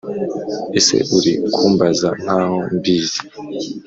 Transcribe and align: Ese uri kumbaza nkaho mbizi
Ese 0.77 0.95
uri 1.17 1.33
kumbaza 1.53 2.09
nkaho 2.21 2.57
mbizi 2.75 3.19